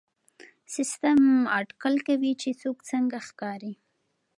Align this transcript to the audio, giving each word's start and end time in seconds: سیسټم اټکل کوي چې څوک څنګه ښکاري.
سیسټم 0.73 1.21
اټکل 1.57 1.95
کوي 2.07 2.31
چې 2.41 2.49
څوک 2.61 2.77
څنګه 2.89 3.17
ښکاري. 3.27 3.73